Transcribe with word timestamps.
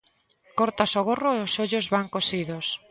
Cortas 0.59 0.91
o 0.99 1.01
gorro 1.07 1.31
e 1.37 1.39
os 1.47 1.53
ollos 1.63 1.85
van 1.93 2.07
cosidos. 2.15 2.65